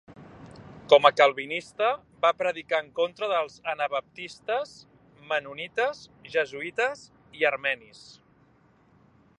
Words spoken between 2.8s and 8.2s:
en contra dels anabaptistes, mennonites, jesuïtes i armenis.